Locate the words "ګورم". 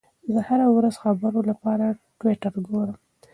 2.67-2.97